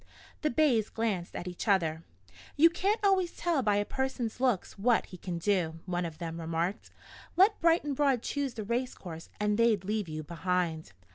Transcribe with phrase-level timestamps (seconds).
[0.41, 2.01] The bays glanced at each other.
[2.55, 6.39] "You can't always tell by a person's looks what he can do," one of them
[6.41, 6.89] remarked.
[7.37, 10.93] "Let Bright and Broad choose the race course and they'd leave you behind."